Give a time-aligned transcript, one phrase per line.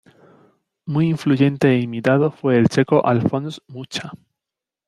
[0.85, 4.11] Muy influyente e imitado fue el checo Alfons Mucha.